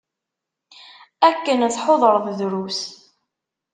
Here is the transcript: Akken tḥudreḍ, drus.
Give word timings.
Akken 1.27 1.59
tḥudreḍ, 1.75 2.25
drus. 2.39 2.79